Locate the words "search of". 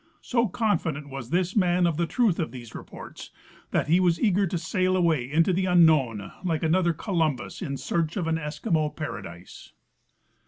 7.77-8.25